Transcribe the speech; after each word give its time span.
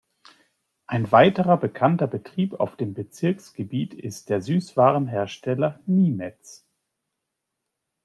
Ein 0.87 1.11
weiterer 1.11 1.57
bekannter 1.57 2.07
Betrieb 2.07 2.55
auf 2.59 2.75
dem 2.75 2.95
Bezirksgebiet 2.95 3.93
ist 3.93 4.29
der 4.31 4.41
Süßwarenhersteller 4.41 5.79
Niemetz. 5.85 6.65